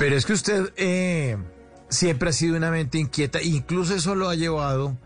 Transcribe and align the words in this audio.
Pero 0.00 0.16
es 0.16 0.24
que 0.24 0.32
usted 0.32 0.72
eh, 0.78 1.36
siempre 1.90 2.30
ha 2.30 2.32
sido 2.32 2.56
una 2.56 2.70
mente 2.70 2.96
inquieta, 2.96 3.42
incluso 3.42 3.94
eso 3.94 4.14
lo 4.14 4.30
ha 4.30 4.34
llevado 4.34 4.96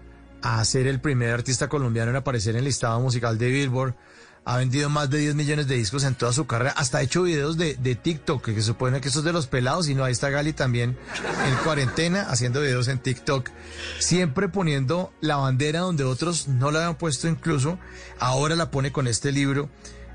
a 0.41 0.65
ser 0.65 0.87
el 0.87 1.01
primer 1.01 1.33
artista 1.33 1.69
colombiano 1.69 2.13
en 2.13 2.17
aparecer 2.17 2.55
en 2.55 2.61
el 2.61 2.67
listado 2.67 3.00
musical 3.00 3.36
de 3.36 3.50
Billboard. 3.50 3.96
Ha 4.44 4.57
vendido 4.58 4.88
más 4.91 5.10
de 5.10 5.18
10 5.18 5.34
millones 5.34 5.67
de 5.67 5.75
discos 5.75 6.04
en 6.04 6.15
toda 6.15 6.33
su 6.33 6.46
carrera. 6.46 6.75
Hasta 6.76 6.99
ha 6.99 7.02
hecho 7.02 7.25
videos 7.25 7.57
de, 7.57 7.75
de 7.75 7.96
TikTok, 7.96 8.45
que 8.45 8.54
se 8.54 8.62
supone 8.62 9.00
que 9.00 9.09
eso 9.09 9.18
es 9.18 9.25
de 9.25 9.32
los 9.32 9.48
pelados. 9.48 9.88
Y 9.88 9.96
no, 9.96 10.04
ahí 10.04 10.12
está 10.12 10.30
Gali 10.30 10.52
también 10.52 10.96
en 11.45 11.56
cuarentena 11.64 12.30
haciendo 12.30 12.61
videos 12.61 12.86
en 12.86 13.00
TikTok. 13.00 13.50
Siempre 13.98 14.48
poniendo 14.48 15.12
la 15.20 15.38
bandera 15.38 15.80
donde 15.80 16.04
otros 16.04 16.46
no 16.46 16.70
la 16.70 16.79
habían 16.79 16.98
puesto 16.98 17.26
incluso. 17.26 17.80
Ahora 18.20 18.54
la 18.54 18.70
pone 18.70 18.92
con 18.92 19.08
este 19.08 19.32
libro. 19.32 19.70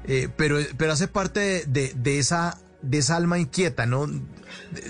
Eh, 0.06 0.30
pero, 0.38 0.58
pero 0.78 0.94
hace 0.94 1.10
parte 1.10 1.42
de, 1.42 1.66
de, 1.66 1.94
de 1.98 2.20
esa 2.20 2.58
de 2.82 2.98
esa 3.00 3.16
alma 3.18 3.40
inquieta, 3.40 3.86
¿no? 3.86 4.08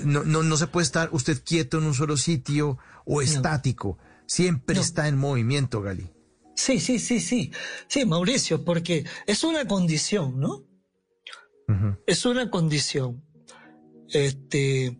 No, 0.03 0.23
no, 0.23 0.43
no 0.43 0.57
se 0.57 0.67
puede 0.67 0.85
estar 0.85 1.09
usted 1.11 1.41
quieto 1.43 1.77
en 1.79 1.86
un 1.86 1.93
solo 1.93 2.18
sitio 2.18 2.77
o 3.05 3.21
estático. 3.21 3.97
Siempre 4.27 4.75
No. 4.75 4.81
está 4.81 5.07
en 5.07 5.18
movimiento, 5.18 5.81
Gali. 5.81 6.07
Sí, 6.55 6.79
sí, 6.79 7.00
sí, 7.00 7.19
sí. 7.19 7.51
Sí, 7.87 8.05
Mauricio, 8.05 8.64
porque 8.65 9.05
es 9.25 9.43
una 9.43 9.65
condición, 9.67 10.39
¿no? 10.39 10.64
Es 12.07 12.25
una 12.25 12.50
condición. 12.50 13.23
Este, 14.11 15.00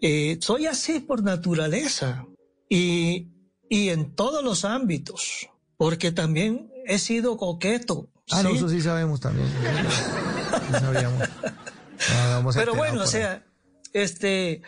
eh, 0.00 0.38
soy 0.40 0.66
así 0.66 1.00
por 1.00 1.22
naturaleza 1.24 2.26
y, 2.68 3.28
y 3.68 3.88
en 3.88 4.14
todos 4.14 4.42
los 4.44 4.64
ámbitos, 4.64 5.48
porque 5.76 6.12
también 6.12 6.70
he 6.86 6.98
sido 6.98 7.36
coqueto. 7.36 8.08
Ah, 8.30 8.42
no, 8.42 8.50
¿sí? 8.50 8.56
eso 8.56 8.68
sí 8.68 8.80
sabemos 8.80 9.20
también. 9.20 9.48
No 10.70 10.78
sabíamos. 10.80 11.28
No, 12.12 12.50
Pero 12.54 12.74
bueno, 12.74 13.02
o 13.02 13.06
sea, 13.06 13.44
este, 13.92 14.62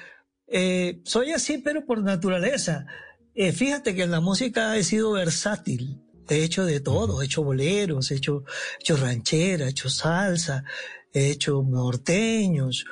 eh, 0.47 1.01
soy 1.05 1.33
así, 1.33 1.59
pero 1.59 1.85
por 1.85 2.03
naturaleza. 2.03 2.87
Eh, 3.35 3.53
fíjate 3.53 3.95
que 3.95 4.05
en 4.05 4.11
la 4.11 4.21
música 4.21 4.77
he 4.77 4.85
sido 4.85 5.13
versátil. 5.13 6.01
He 6.29 6.43
hecho 6.43 6.65
de 6.65 6.81
todo. 6.81 7.23
He 7.23 7.27
hecho 7.27 7.43
boleros, 7.43 8.11
he 8.11 8.17
hecho, 8.17 8.45
he 8.79 8.83
hecho 8.83 8.97
ranchera, 8.97 9.67
he 9.67 9.71
hecho 9.71 9.89
salsa, 9.89 10.65
he 11.13 11.31
hecho 11.31 11.63
norteños. 11.63 12.85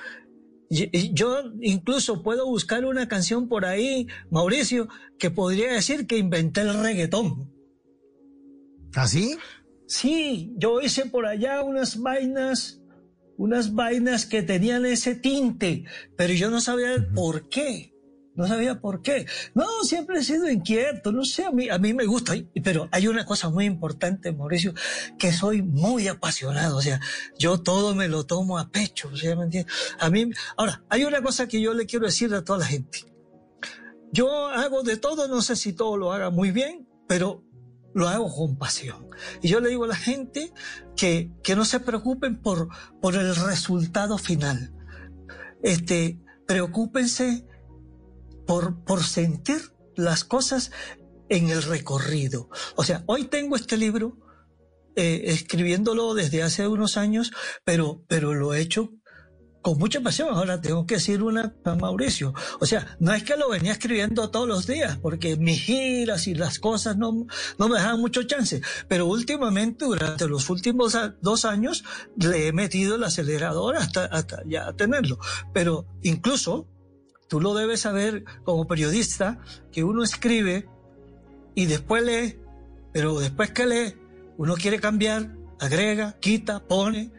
Yo 0.71 1.43
incluso 1.61 2.23
puedo 2.23 2.47
buscar 2.47 2.85
una 2.85 3.07
canción 3.07 3.49
por 3.49 3.65
ahí, 3.65 4.09
Mauricio, 4.31 4.89
que 5.19 5.31
podría 5.31 5.73
decir 5.73 6.07
que 6.07 6.19
inventé 6.19 6.63
el 6.63 6.75
reggaetón. 6.83 7.53
¿Ah, 8.95 9.07
sí? 9.07 9.37
Sí, 9.87 10.53
yo 10.57 10.81
hice 10.81 11.07
por 11.07 11.27
allá 11.27 11.63
unas 11.63 12.01
vainas, 12.01 12.81
unas 13.37 13.75
vainas 13.75 14.27
que 14.27 14.43
tenían 14.43 14.87
ese 14.87 15.15
tinte, 15.15 15.85
pero 16.17 16.33
yo 16.35 16.51
no 16.51 16.61
sabía 16.61 16.93
el 16.95 17.07
por 17.07 17.49
qué. 17.49 17.95
No 18.35 18.49
sabía 18.49 18.81
por 18.81 19.01
qué. 19.01 19.27
No, 19.55 19.65
siempre 19.85 20.19
he 20.19 20.25
sido 20.25 20.51
inquieto, 20.51 21.13
no 21.13 21.25
sé, 21.25 21.45
a 21.45 21.53
mí, 21.53 21.69
a 21.69 21.79
mí 21.79 21.95
me 21.95 22.05
gusta, 22.05 22.35
pero 22.65 22.89
hay 22.91 23.07
una 23.07 23.25
cosa 23.25 23.49
muy 23.49 23.65
importante, 23.65 24.33
Mauricio, 24.33 24.75
que 25.19 25.33
soy 25.33 25.63
muy 25.63 26.09
apasionado, 26.09 26.77
o 26.79 26.83
sea, 26.83 27.01
yo 27.39 27.61
todo 27.61 27.95
me 27.95 28.09
lo 28.09 28.27
tomo 28.27 28.59
a 28.59 28.71
pecho, 28.71 29.09
o 29.13 29.17
sea, 29.17 29.37
¿me 29.37 29.45
entiendes? 29.45 29.73
A 30.01 30.11
mí, 30.11 30.31
ahora, 30.57 30.83
hay 30.89 31.05
una 31.05 31.23
cosa 31.23 31.47
que 31.47 31.61
yo 31.61 31.75
le 31.75 31.87
quiero 31.87 32.07
decir 32.07 32.35
a 32.35 32.43
toda 32.43 32.61
la 32.61 32.67
gente. 32.67 33.05
Yo 34.11 34.49
hago 34.49 34.83
de 34.83 34.97
todo, 34.97 35.29
no 35.29 35.41
sé 35.41 35.55
si 35.55 35.73
todo 35.73 35.97
lo 35.97 36.13
haga 36.13 36.31
muy 36.31 36.51
bien, 36.51 36.89
pero 37.07 37.45
lo 37.95 38.09
hago 38.09 38.35
con 38.35 38.57
pasión. 38.57 39.09
Y 39.41 39.49
yo 39.49 39.61
le 39.61 39.71
digo 39.71 39.85
a 39.85 39.89
la 39.89 39.97
gente 39.97 40.53
que, 40.97 41.31
que 41.43 41.57
no 41.57 41.65
se 41.65 41.81
preocupen 41.81 42.41
por, 42.41 42.69
por 43.01 43.15
el 43.15 43.35
resultado 43.35 44.19
final. 44.19 44.75
Este, 45.63 46.19
preocúpense 46.47 47.47
por, 48.47 48.85
por 48.85 49.03
sentir 49.03 49.73
las 49.97 50.25
cosas 50.25 50.73
en 51.29 51.49
el 51.51 51.63
recorrido. 51.63 52.51
O 52.77 52.85
sea, 52.85 53.05
hoy 53.07 53.25
tengo 53.25 53.57
este 53.57 53.77
libro 53.77 54.19
eh, 54.97 55.23
escribiéndolo 55.27 56.15
desde 56.15 56.43
hace 56.43 56.69
unos 56.69 56.97
años, 56.97 57.33
pero, 57.65 58.05
pero 58.09 58.35
lo 58.35 58.55
he 58.55 58.61
hecho 58.61 58.93
con 59.65 59.79
mucha 59.79 60.03
pasión. 60.03 60.29
Ahora 60.31 60.61
tengo 60.61 60.87
que 60.87 60.97
decir 60.97 61.23
una 61.23 61.55
a 61.65 61.75
Mauricio. 61.75 62.35
O 62.61 62.67
sea, 62.67 62.97
no 63.01 63.15
es 63.15 63.25
que 63.25 63.35
lo 63.39 63.49
venía 63.49 63.73
escribiendo 63.73 64.31
todos 64.31 64.47
los 64.47 64.67
días, 64.67 64.99
porque 64.99 65.39
mis 65.39 65.63
giras 65.63 66.27
y 66.27 66.35
las 66.35 66.59
cosas 66.59 66.99
no, 66.99 67.27
no 67.59 67.69
me 67.69 67.77
dejaban 67.77 67.99
mucho 67.99 68.25
chance. 68.25 68.61
Pero 68.89 69.07
últimamente, 69.07 69.87
durante 69.87 70.29
los 70.29 70.51
últimos 70.51 70.95
dos 71.23 71.47
años, 71.47 71.83
le 72.17 72.49
he 72.49 72.53
metido 72.53 72.97
el 72.97 73.05
acelerador 73.05 73.77
hasta, 73.77 74.05
hasta 74.05 74.43
ya 74.45 74.75
tenerlo. 74.75 75.19
Pero 75.55 75.87
incluso, 76.03 76.69
tú 77.27 77.41
lo 77.41 77.55
debes 77.55 77.81
saber 77.81 78.25
como 78.45 78.67
periodista, 78.67 79.41
que 79.73 79.83
uno 79.83 80.05
escribe 80.05 80.69
y 81.55 81.65
después 81.65 82.05
lee, 82.05 82.39
pero 82.93 83.19
después 83.19 83.51
que 83.51 83.65
lee, 83.65 83.95
uno 84.37 84.57
quiere 84.57 84.79
cambiar, 84.79 85.35
agrega, 85.59 86.19
quita, 86.21 86.63
pone. 86.69 87.13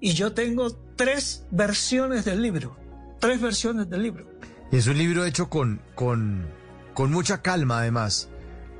Y 0.00 0.12
yo 0.12 0.32
tengo 0.32 0.72
tres 0.96 1.44
versiones 1.50 2.24
del 2.24 2.42
libro. 2.42 2.76
Tres 3.20 3.40
versiones 3.40 3.88
del 3.88 4.02
libro. 4.02 4.26
Y 4.70 4.76
es 4.76 4.86
un 4.86 4.98
libro 4.98 5.24
hecho 5.24 5.48
con, 5.48 5.80
con, 5.94 6.46
con 6.94 7.10
mucha 7.10 7.40
calma, 7.42 7.78
además. 7.80 8.28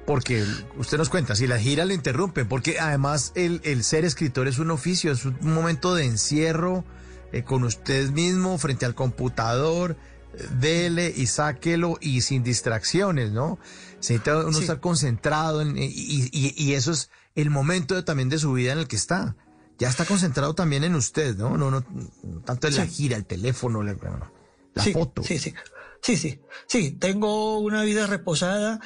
Porque 0.06 0.44
usted 0.78 0.99
nos 0.99 1.09
cuenta, 1.09 1.34
si 1.34 1.47
la 1.47 1.59
gira 1.59 1.84
le 1.84 1.94
interrumpen, 1.94 2.47
porque 2.47 2.78
además 2.78 3.32
el, 3.34 3.60
el 3.65 3.82
ser 3.82 4.05
escritor 4.05 4.47
es 4.47 4.59
un 4.59 4.71
oficio, 4.71 5.10
es 5.10 5.25
un 5.25 5.37
momento 5.43 5.94
de 5.97 6.05
encierro 6.05 6.84
eh, 7.32 7.43
con 7.43 7.65
usted 7.65 8.10
mismo 8.10 8.56
frente 8.59 8.87
al 8.87 8.94
computador, 8.94 9.97
eh, 10.34 10.47
dele 10.60 11.12
y 11.16 11.26
sáquelo 11.26 11.99
y 12.00 12.21
sin 12.21 12.44
distracciones, 12.44 13.32
¿no? 13.32 13.59
Se 13.99 14.12
necesita 14.12 14.38
uno 14.44 14.53
Sí. 14.53 14.60
estar 14.60 14.78
concentrado 14.78 15.60
en- 15.62 15.76
y, 15.76 15.84
y- 15.87 16.55
y 16.56 16.75
eso 16.75 16.93
es 16.93 17.10
el 17.34 17.50
momento 17.50 17.97
de- 17.97 18.05
también 18.05 18.28
de 18.28 18.38
su 18.38 18.53
vida 18.53 18.72
en 18.75 18.78
el 18.78 18.87
que 18.87 18.94
está. 18.97 19.34
Ya 19.78 19.88
está 19.88 20.04
concentrado 20.06 20.54
también 20.54 20.84
en 20.84 20.94
usted, 20.94 21.37
¿no? 21.37 21.56
No, 21.59 21.70
no, 21.70 21.84
no 22.22 22.41
tanto 22.42 22.66
en 22.69 22.76
la 22.76 22.87
gira, 22.87 23.16
el 23.16 23.26
teléfono, 23.26 23.82
la, 23.82 23.94
la 24.75 24.82
sí, 24.82 24.92
foto. 24.92 25.22
Sí, 25.22 25.38
sí. 25.38 25.54
Sí, 26.03 26.16
sí. 26.16 26.41
Sí, 26.66 26.92
tengo 26.92 27.59
una 27.59 27.82
vida 27.82 28.06
reposada 28.06 28.81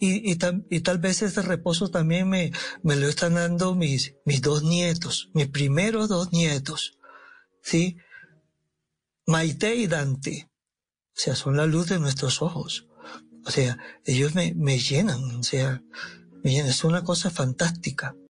y, 0.00 0.30
y, 0.32 0.36
tam- 0.36 0.66
y 0.70 0.80
tal 0.80 0.98
vez 0.98 1.22
ese 1.22 1.42
reposo 1.42 1.90
también 1.90 2.28
me, 2.28 2.52
me 2.82 2.96
lo 2.96 3.08
están 3.08 3.34
dando 3.34 3.74
mis, 3.74 4.14
mis 4.24 4.40
dos 4.42 4.62
nietos, 4.64 5.30
mis 5.34 5.48
primeros 5.48 6.08
dos 6.08 6.32
nietos. 6.32 6.98
¿Sí? 7.62 7.96
Maite 9.26 9.76
y 9.76 9.86
Dante. 9.86 10.50
O 11.14 11.20
sea, 11.20 11.36
son 11.36 11.56
la 11.56 11.66
luz 11.66 11.88
de 11.88 11.98
nuestros 12.00 12.42
ojos. 12.42 12.88
O 13.44 13.50
sea, 13.50 13.78
ellos 14.04 14.34
me, 14.34 14.54
me 14.54 14.78
llenan. 14.78 15.22
O 15.36 15.42
sea, 15.42 15.82
me 16.42 16.50
llenan. 16.50 16.70
Es 16.70 16.84
una 16.84 17.04
cosa 17.04 17.30
fantástica. 17.30 18.16